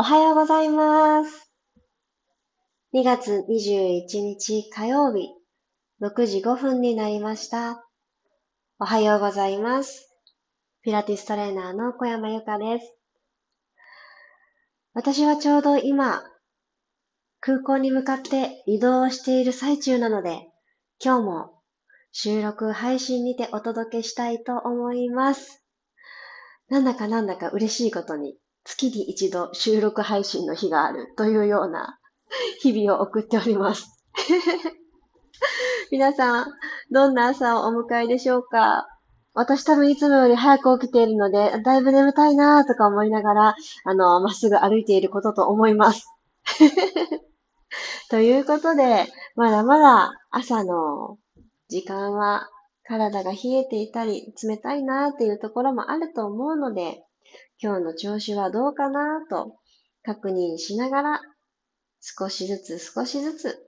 [0.00, 1.52] おはようございます。
[2.94, 5.28] 2月21日火曜日、
[6.00, 7.86] 6時5分になりました。
[8.78, 10.10] おはようございます。
[10.80, 12.94] ピラティストレーナーの小山由かです。
[14.94, 16.22] 私はちょうど今、
[17.40, 20.48] 空港に向かって移動している最中なので、
[20.98, 21.60] 今日も
[22.10, 25.62] 収録配信にてお届けしたいと思います。
[26.70, 31.98] なんだかなんだか嬉しいことに、月に一度収録配信の日があるというような
[32.60, 33.86] 日々を送っております。
[35.90, 36.46] 皆さん、
[36.90, 38.86] どんな朝をお迎えでしょうか？
[39.32, 46.06] 私多分いつもより早く起きているので、だいぶ眠たいなーとか思いながら、あの、まっすぐ歩いていることと思います。
[48.10, 49.06] ということで、
[49.36, 51.18] まだまだ朝の
[51.68, 52.48] 時間は
[52.84, 57.04] 体が冷えていたり、冷たいなーっていうところもあると思うので、
[57.62, 59.56] 今日の調子はどうかなと
[60.02, 61.20] 確認しながら、
[62.00, 63.58] 少しずつ少しずつ、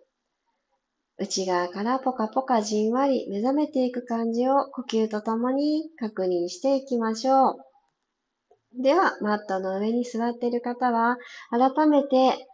[1.19, 8.83] 内側からポカポカじんわり目覚めていく感じを呼吸とともに確認していきましょう。
[8.83, 11.19] では、マットの上に座っている方は、
[11.51, 12.47] 改めて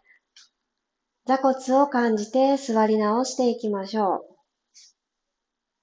[1.29, 4.25] 座骨を感じて座り直していきましょう。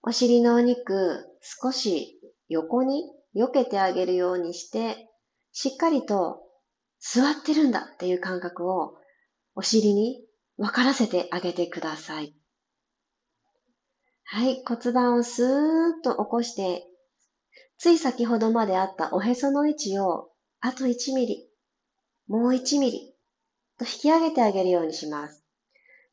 [0.03, 3.05] お尻のお肉、少し横に
[3.37, 5.09] 避けてあげるようにして、
[5.59, 6.43] しっかりと
[7.01, 8.93] 座ってるんだっていう感覚を
[9.55, 10.23] お尻に
[10.59, 12.35] 分からせてあげてください。
[14.25, 16.85] はい、骨盤をスーッと起こして、
[17.79, 20.29] つい先ほどまであったおへその位置を
[20.61, 21.49] あと1ミリ、
[22.29, 23.15] もう1ミリ
[23.79, 25.43] と引き上げてあげるようにします。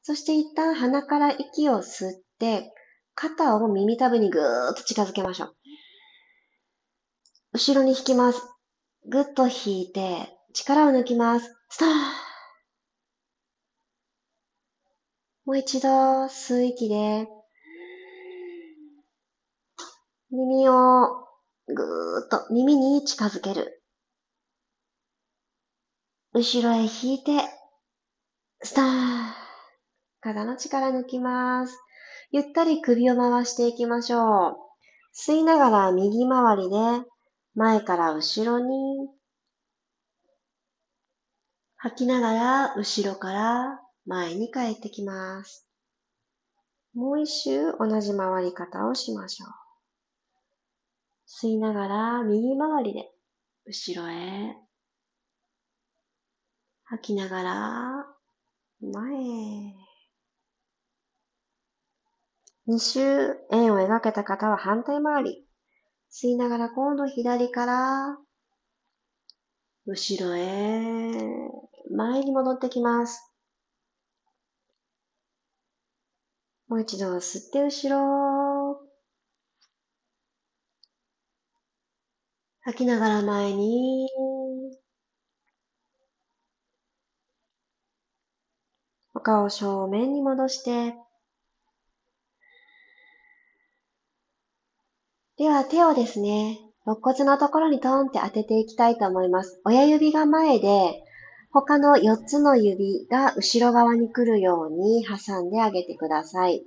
[0.03, 2.73] そして一旦鼻から息を吸って、
[3.13, 5.55] 肩を耳たぶにぐーっと近づけましょう。
[7.51, 8.52] 後ろに引きます。
[9.09, 11.53] ぐっと引いて、力を抜きます。
[11.69, 11.87] ストー
[15.45, 15.89] もう一度、
[16.25, 17.27] 吸う息で、
[20.31, 20.73] 耳を
[21.67, 23.83] ぐーっと耳に近づける。
[26.33, 27.41] 後ろへ引いて、
[28.61, 28.85] スター
[30.21, 31.77] 肩の力抜きます。
[32.31, 34.55] ゆったり首を回していきましょう。
[35.13, 37.12] 吸いながら右回りで
[37.55, 39.09] 前から後ろに、
[41.75, 45.67] 吐きながら後ろから前に帰ってきます。
[46.93, 49.49] もう一周同じ回り方をしましょう。
[51.27, 53.09] 吸いながら右回りで
[53.65, 54.55] 後ろへ。
[56.85, 58.05] 吐きながら
[58.81, 59.73] 前へ。
[62.65, 65.52] 二周円を描けた方は反対回り。
[66.13, 68.17] 吸いながら今度左から
[69.87, 71.11] 後ろへ
[71.89, 73.33] 前に戻ってきます。
[76.67, 78.79] もう一度吸って後ろ。
[82.61, 84.07] 吐きながら前に。
[89.15, 90.95] お顔正面に戻して。
[95.43, 99.59] では手をですね、肋骨のところにトーンって当てていきたいと思います。
[99.65, 101.03] 親指が前で、
[101.51, 106.63] 他の4つの指が後ろ側に来るように挟んであげてください。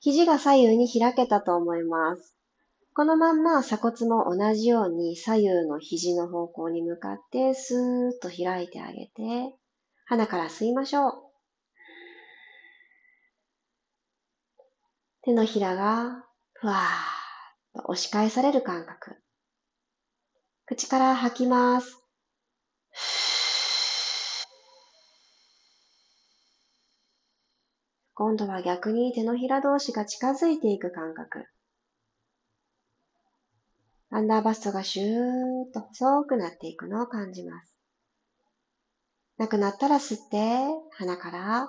[0.00, 2.34] 肘が左右に開けたと思います。
[2.92, 9.54] このまんま鎖骨も同じように左右の肘の方向に向かってスーッと開いてあげて、
[10.06, 11.12] 鼻から吸いましょう。
[15.22, 16.24] 手のひらが
[16.54, 17.17] ふわー
[17.86, 19.16] 押し返される感覚。
[20.66, 22.02] 口から吐きます。
[28.14, 31.46] 今度は逆に手のひら同士が近づいていく感覚。
[34.10, 35.08] アンダーバストがシュー
[35.70, 37.76] ッと細くなっていくのを感じます。
[39.36, 41.68] なくなったら吸って、鼻から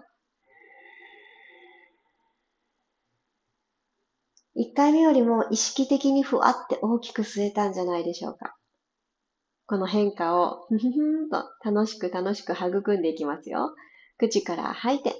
[4.60, 8.58] 1回目よりも意識的にふわって大きく吸えたんじゃないでしょうか。
[9.66, 13.74] この変化を、ふふふんと楽しく楽しく育んでいきますよ。
[14.18, 15.16] 口から吐いて。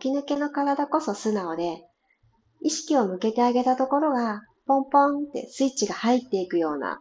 [0.00, 1.82] 起き抜けの体こそ素直で、
[2.60, 7.00] 意識を向けてあげたところが、ポンポンってスイッチが入っていくような、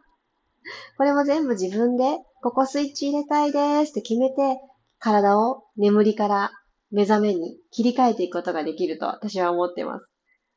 [0.98, 4.58] これも全部自分で、ここスイッチ入れたいですって決めて、
[5.02, 6.52] 体を眠りから
[6.92, 10.06] 目覚めに切り替えていくことができると私は思ってます。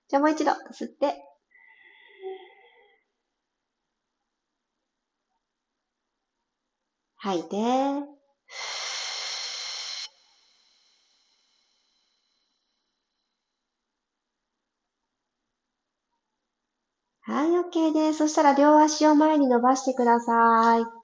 [0.08, 1.16] じゃあもう一度吸って、
[7.16, 7.56] 吐いて、
[17.22, 18.18] はい、OK です。
[18.18, 21.03] そしたら両足を前に伸ばしてください。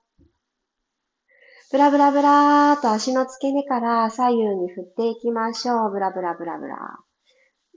[1.70, 5.92] ブラブラブラーと足の付け根から左右に振っていきましょう。
[5.92, 6.76] ブラブラブラブラ。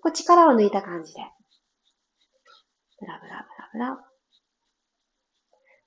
[0.02, 1.20] こう力を抜いた感じで。
[3.00, 4.04] ブラブラブラブラ。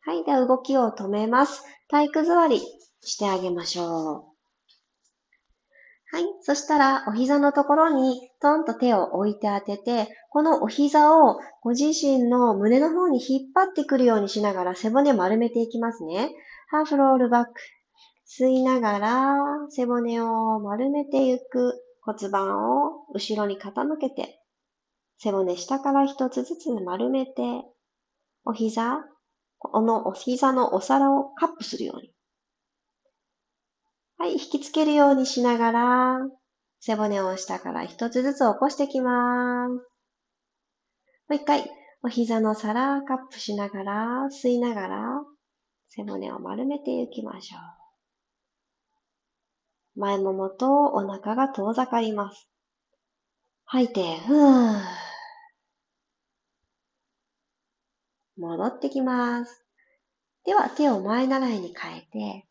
[0.05, 0.25] はい。
[0.25, 1.65] では動きを止めます。
[1.89, 2.61] 体育座り
[3.01, 4.25] してあげましょう。
[6.13, 6.25] はい。
[6.43, 16.31] そしたら、お膝のところにトンと手を置いて当てて、このお膝をご自身の胸の方に引っ張ってくるようにしながら背骨丸めていきますね。
[16.69, 17.53] ハーフロールバック。
[18.27, 19.37] 吸いながら
[19.71, 24.41] 背骨を丸めていく骨盤を後ろに傾けて、
[25.19, 27.33] 背骨下から一つずつ丸めて、
[28.45, 29.05] お膝、
[29.59, 32.13] このお膝のお皿をカップするように。
[34.19, 36.19] はい、引きつけるようにしながら、
[36.81, 39.71] 背骨を下から一つずつ起こしていきます。
[39.71, 39.79] も
[41.31, 41.69] う一回、
[42.03, 45.25] お膝の皿カップしながら、吸いながら、
[45.89, 47.76] 背骨を丸めていきましょう。
[49.97, 52.49] 前ももとお腹が遠ざかります。
[53.65, 54.81] 吐いて、ふー。
[58.37, 59.65] 戻ってきます。
[60.45, 62.47] では手を前習いに変えて、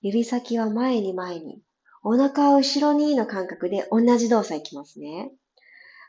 [0.00, 1.62] 指先は前に前に、
[2.02, 5.30] お腹を後ろにの感覚で同じ動作いきますね。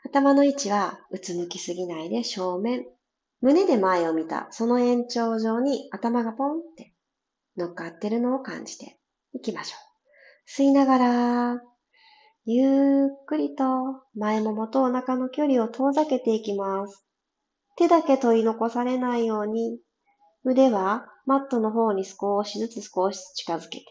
[0.04, 2.86] 頭の位置はうつむきすぎないで正面。
[3.42, 6.94] 胸で前を見た、その延長上に頭がポンって
[7.56, 8.98] 乗っかってるのを感じて
[9.34, 9.89] いきましょう。
[10.52, 11.62] 吸いながら、
[12.44, 13.64] ゆっくりと
[14.16, 17.06] 前ももとお腹の距離を遠ざけていきます。
[17.76, 19.78] 手だけ取り残されないように、
[20.42, 23.84] 腕はマットの方に少しずつ少し近づけて。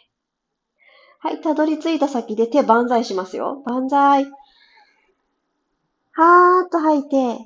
[1.19, 3.63] はい、たどり着いた先で手万歳しますよ。
[3.65, 4.25] 万歳。
[6.11, 7.37] はーっと吐いて、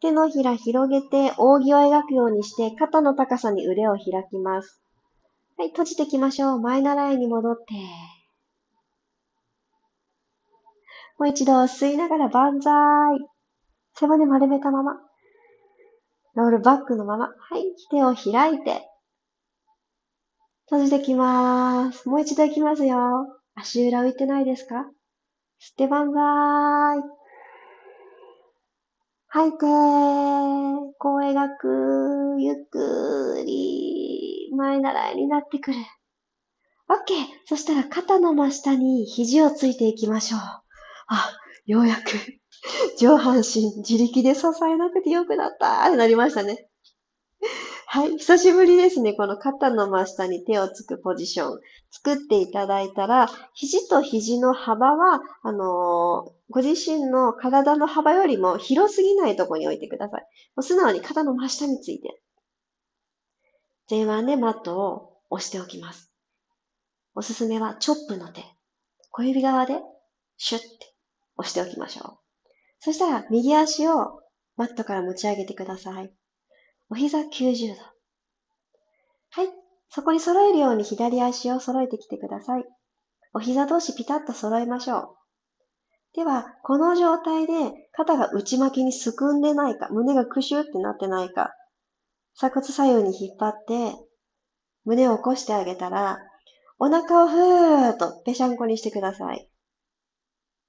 [0.00, 4.80] 手のひら広げて扇を描くようにして肩の高さに腕を開きます。
[5.58, 6.60] はい、閉じていきましょう。
[6.60, 8.21] 前習いに戻って。
[11.22, 12.74] もう一度吸いながら万歳。
[13.94, 14.94] 背骨丸めたまま。
[16.34, 17.26] ロールバックのまま。
[17.26, 17.62] はい。
[17.92, 18.88] 手を開いて。
[20.68, 22.08] 閉じてきまーす。
[22.08, 22.98] もう一度行きますよ。
[23.54, 24.74] 足裏浮いてないですか？
[24.74, 24.84] 吸っ
[25.76, 27.04] て万歳。
[29.28, 29.58] 吐いて、
[30.98, 35.78] こう描く、ゆっくり、前習いになってくる。
[36.88, 37.16] オッケー
[37.46, 40.61] そしたら肩の真下に肘をついていきましょう。
[41.14, 41.32] あ、
[41.66, 42.02] ようやく
[42.98, 46.68] 上半身自力で支えなくてよくなったってなりましたね。
[47.86, 48.16] はい。
[48.16, 49.12] 久しぶりですね。
[49.12, 51.60] この肩の真下に手をつくポジション。
[51.90, 60.22] 作っていただいたら、肘と肘の幅は、あのー、ご自身の体の幅よりも広すぎないところに置いてください。
[60.56, 62.18] もう素直に肩の真下について。
[63.90, 66.10] 前腕でマットを押しておきます。
[67.14, 68.42] おすすめはチョップの手。
[69.10, 69.82] 小指側で
[70.38, 70.91] シュッて
[71.42, 72.18] 押しておきましょう。
[72.80, 74.22] そしたら、右足を
[74.56, 76.12] マットから持ち上げてください。
[76.88, 77.82] お膝90度。
[79.30, 79.48] はい。
[79.88, 82.64] そこに揃えるように左足を揃えてきてください。
[83.34, 85.16] お膝同士ピタッと揃えましょう。
[86.14, 87.52] では、この状態で
[87.92, 91.54] 肩が内巻きにすくんでないか、胸がクシュってなってないか、
[92.34, 93.96] 鎖骨左右に引っ張って、
[94.84, 96.18] 胸を起こしてあげたら、
[96.78, 99.48] お腹をふーっとぺしゃんこにしてください。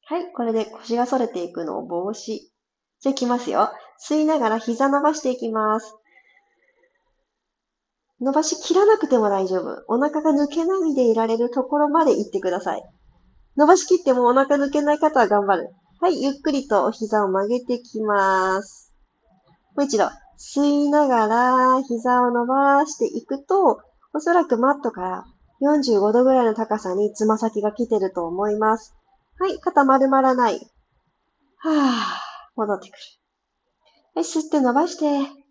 [0.06, 2.40] はい、これで腰が反れていくのを防止。
[3.00, 3.72] じゃあいきますよ。
[4.06, 5.96] 吸いながら膝伸ばしていきます。
[8.20, 9.84] 伸ばし切らなくても大丈夫。
[9.88, 12.84] お腹が抜けないでいられるところまで行ってください。
[13.56, 15.70] 伸ばし切ってもお腹抜けない方は頑張る。
[16.02, 18.94] はい、ゆっくりとお膝を曲げてきます。
[19.76, 20.10] もう一度。
[20.38, 23.80] 吸いながら膝を伸ばしていくと、
[24.14, 25.26] おそらくマットから
[25.62, 28.94] 45度ぐらいの高さにつま先が来てると思います。
[29.40, 30.60] はい、肩丸まらない。
[31.58, 31.74] はぁ、
[32.56, 33.00] 戻ってくる。
[34.16, 35.44] はい、吸って伸ばして。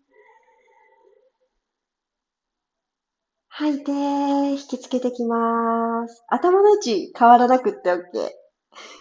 [3.49, 6.23] 吐いて、引きつけてきます。
[6.27, 7.99] 頭の位置変わらなくって OK。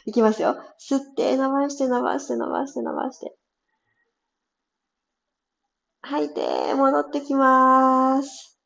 [0.04, 0.56] いきますよ。
[0.78, 3.34] 吸って、伸ばして、伸ばして、伸ばして、伸ばして。
[6.02, 8.58] 吐いて、戻ってきます。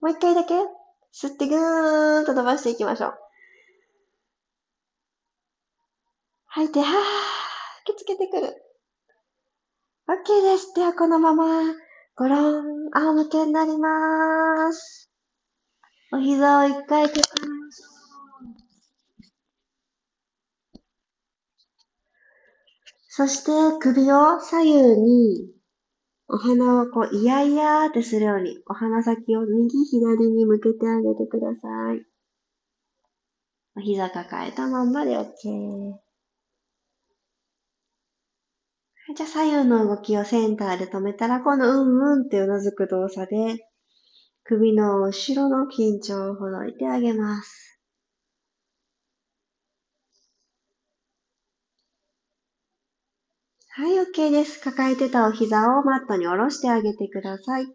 [0.00, 0.54] もう一回だけ。
[1.12, 3.21] 吸ってぐーんと伸ばしていきましょう。
[6.54, 6.88] 吐いて、はー、
[7.88, 8.46] 引きつけてくる。
[10.06, 10.74] OK です。
[10.74, 11.46] では、このまま、
[12.14, 15.10] ごろん、仰向けになります。
[16.12, 17.82] お膝を一回整えまし。
[23.08, 25.54] そして首を左右に
[26.28, 32.04] お花をこう、いやいやーってするように、お花先を右左に向けてあげてください。
[33.74, 36.01] お膝抱えたまんまで OK。
[39.14, 43.58] じゃあ左右の動きをセンターで止めたら、このうんうんってうなずく動作で、
[44.44, 47.80] 首の後ろの緊張をほどいてあげます。
[53.74, 54.60] はい、OK です。
[54.60, 57.66] 抱えてたお膝をマットに下ろしてあげてください。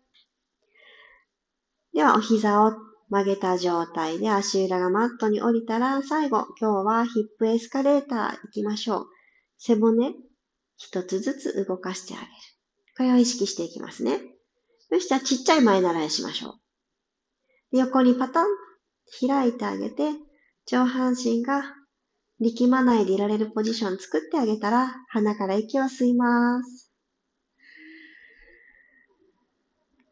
[1.93, 2.73] では、お膝を
[3.09, 9.05] 曲げた状態で足裏がマットに降りたら、最後、今日はヒップエスカレーター行きましょう。
[9.57, 10.13] 背骨、
[10.77, 12.31] 一つずつ動かしてあげる。
[12.95, 14.19] これを意識していきますね。
[14.89, 17.77] そしたらちっちゃい前習いしましょう。
[17.77, 18.47] 横にパタン、
[19.19, 20.11] 開いてあげて、
[20.65, 21.63] 上半身が
[22.39, 26.91] 力まないでいられるポジション作ってあげたら、鼻から息を吸います。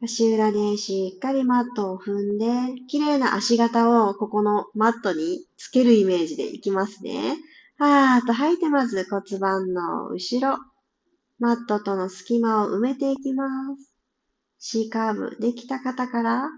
[0.04, 2.46] 足裏でしっかりマットを踏んで、
[2.88, 7.38] 綺麗な足型をここのマットにつけるイメージでいきますね。
[7.78, 10.58] はーっと吐いてまず骨盤の後ろ、
[11.40, 13.94] マットとの隙間を埋めていきます。
[14.60, 16.50] C カーブできた方から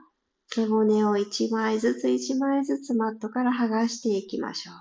[0.48, 4.76] 背骨を1枚ずつ1枚ずつマットから剥がしていきましょう。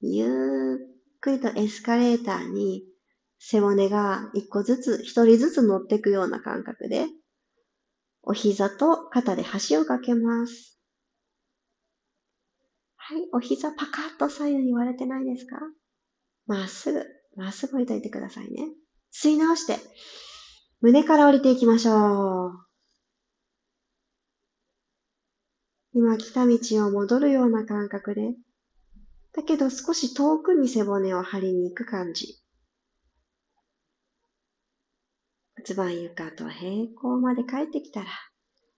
[0.00, 2.84] ゆっくりとエスカレーターに
[3.38, 7.06] 背骨が一個ずつ、一人ずつ乗っていくような感覚で、
[8.22, 10.75] お膝と肩で橋をかけます。
[13.08, 15.60] はい、お膝パカッと左右に割れてないですか？
[16.48, 17.04] まっすぐ、
[17.36, 18.66] まっすぐ置いといてくださいね。
[19.14, 19.78] 吸い直して、
[20.80, 22.52] 胸から降りていきましょう。
[25.94, 28.34] 今来た道を戻るような感覚で、
[29.34, 32.42] だけど少し遠くに背骨を張りに行く感じ。
[35.54, 38.06] 骨盤床と平行まで帰ってきたら、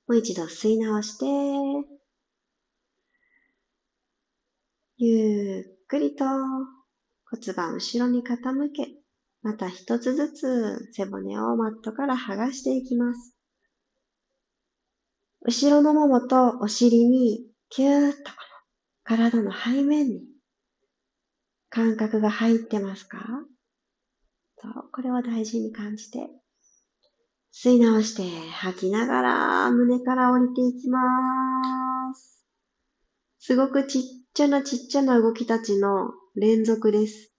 [0.06, 1.97] もう一度吸い直して、
[5.00, 8.34] ゆっくりと骨盤後ろに傾
[8.74, 8.88] け、
[9.42, 13.32] また一つずつ背骨をマットから剥がしていきます。
[15.42, 18.18] 後ろのももとお尻にキューッと
[19.04, 20.22] 体の背面に
[21.70, 23.18] 感覚が入ってますか？
[24.56, 26.26] そう、これを大事に感じて
[27.54, 31.00] 吸い直して吐きながら胸から降りていきま
[32.16, 32.44] す。
[33.38, 34.02] すごくちっ
[34.38, 37.32] ちゃなちっちゃな動きたちの連続です。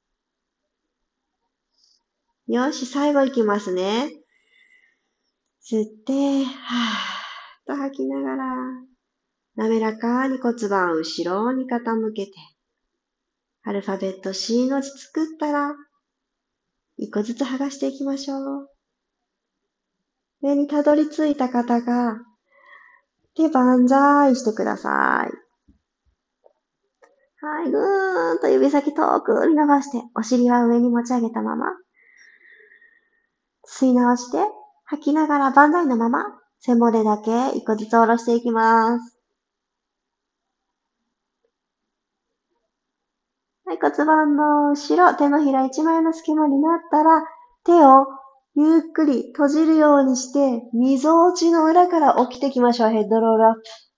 [2.45, 4.09] よし、最後いきますね。
[5.63, 8.53] 吸って、はーっと吐きながら、
[9.55, 12.33] 滑らかに骨盤を後ろに傾けて、
[13.63, 15.73] アルファベット C の字作ったら、
[16.97, 18.69] 一個ずつ剥がしていきましょう。
[20.41, 22.17] 上にたどり着いた方が、
[23.37, 25.48] 手万歳してください。
[27.41, 31.67] はい、ぐーんと指先遠くに伸ばして、お尻は上に持ち上げたまま。
[33.65, 34.39] 吸い直して、
[34.83, 36.25] 吐きながら万歳のまま、
[36.59, 39.17] 背骨だけ一個ずつ下ろしていきます。
[43.63, 47.23] はい、骨盤の後ろ、手のひら一枚の隙間になったら、
[47.63, 48.07] 手を
[48.55, 52.89] ゆっくり閉じるようにして、溝落ちの裏から起きてきましょう。
[52.89, 53.88] ヘッドロールアップ。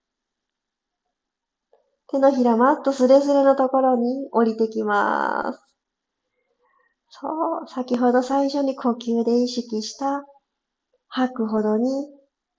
[2.11, 5.59] 手のひらマットスレスレのところに降りてきます。
[7.09, 7.29] そ
[7.63, 10.23] う、先ほど最初に呼吸で意識した
[11.07, 11.89] 吐くほどに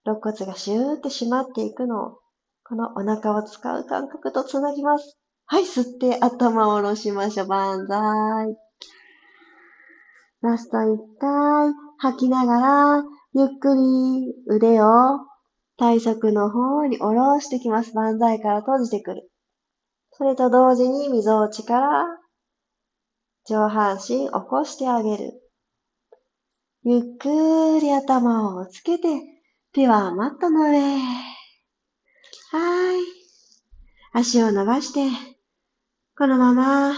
[0.06, 2.18] 肋骨がシューって締まっていくのを、
[2.64, 5.18] このお腹を使う感覚とつなぎます。
[5.46, 7.46] はい、吸って頭を下ろしましょう。
[7.46, 8.56] 万歳。
[10.40, 13.04] ラスト一回、吐きながら、
[13.34, 14.86] ゆっくり腕を
[15.78, 17.94] 体側の方に下ろしてきます。
[17.94, 19.31] 万歳から閉じてくる。
[20.12, 22.04] それと同時に溝落ちから
[23.46, 25.32] 上半身起こしてあげる。
[26.84, 29.08] ゆっくり頭をつけて、
[29.72, 30.80] 手はマットの上。
[32.50, 33.00] はい。
[34.12, 35.08] 足を伸ばして、
[36.18, 36.92] このまま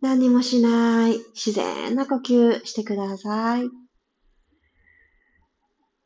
[0.00, 3.68] 何もしない、自然な呼吸してください。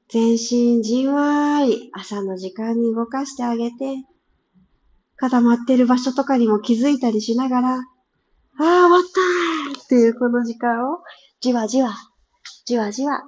[0.08, 3.96] 全身じんわり朝の時間に動かしてあげて、
[5.22, 7.84] 固まってる場所とかにも気づいたりしながら、ああ、
[8.58, 9.02] 終わっ
[9.72, 10.98] たーっていうこの時間を
[11.40, 11.94] じわじわ、
[12.66, 13.22] じわじわ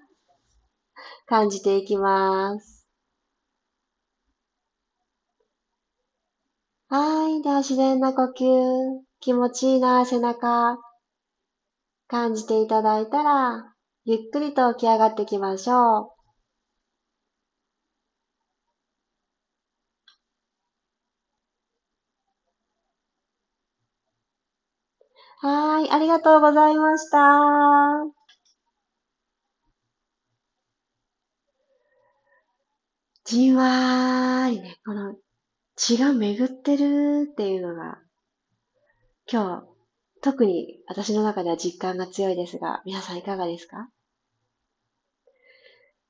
[1.26, 2.84] 感じていきます。
[6.88, 7.42] はい。
[7.42, 10.76] では自然な呼吸、気持ちいいな、背中、
[12.08, 13.72] 感じていただいたら、
[14.04, 16.13] ゆっくりと起き上がっていきましょう。
[25.46, 27.18] はい、ありがとうございました。
[33.26, 35.16] じんわーりね、この
[35.76, 37.98] 血が巡ってるっていうのが、
[39.30, 43.90] 今日、特に私の中では実感が強いですが、皆さんいかがですか？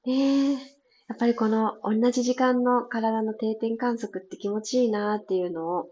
[0.07, 0.59] ねえ、や
[1.14, 5.88] っぱりこの同じ時間の体の定点観測って気持ちいいなっていうのを、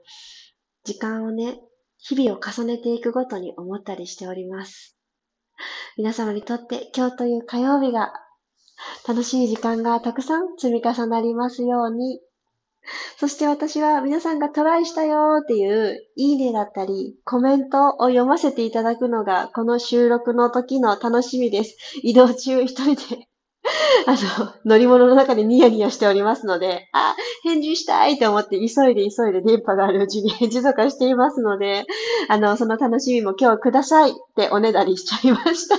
[0.84, 1.60] 時間をね、
[2.02, 4.96] 日々を重ねていくごとに思ったりしております。
[5.96, 8.12] 皆様にとって今日という火曜日が
[9.06, 12.20] 楽しい時間がたくさん積み重なりますように。
[13.18, 21.76] そして私は皆さんがトライしたよっていういいねだったりコメントを読ませていただくのがこの収録の時の楽しみです。
[22.02, 23.28] 移動中一人で
[24.06, 31.84] あの、乗り物の中でニヤニヤしておりますので、あ、返事したいと思って急いで急いで電波があるうちに返事とかしていますので、
[32.28, 35.76] あの、その楽しみも今日くださいっておねだりしちゃいました。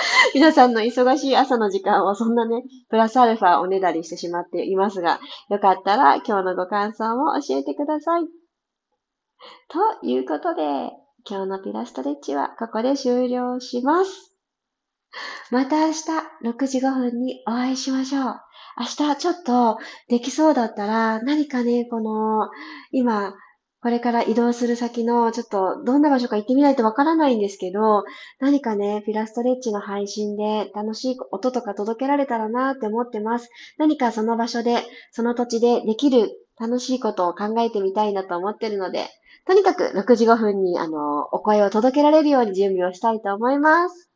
[0.34, 8.26] 皆さんの忙しい朝の時間をそんなね、プラスアルファおねだりしてしまっていますが、よかったら今日のご感想も教えてください。
[9.68, 10.62] ということで、
[11.28, 14.29] 今日のピラストレッチはここで終了します。
[15.50, 16.00] また明日
[16.44, 18.40] 6時5分にお会いしましょう。
[18.78, 22.48] 明日ちょっとできそうだったら何かね、この
[22.92, 23.34] 今
[23.82, 28.04] これから移動する先の、ちょっとどんな場所か行ってみないとわからないんですけど、
[28.38, 33.48] 何かね、ピラストレッチの配信で楽しい音とか届けられたらなって思ってます。
[33.78, 39.08] 何かその場所で、その土地でできる楽しいことを考えてみたいなと思ってるので、
[39.46, 44.09] とにかく6時5分にあの、お声を届けられるように準備をしたいと思います。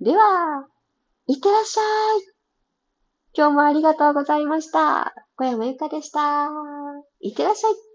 [0.00, 0.66] では、
[1.28, 1.84] いってらっしゃい。
[3.32, 5.14] 今日もありがとうございました。
[5.36, 6.48] 小山由かでした。
[7.20, 7.93] いってらっしゃい。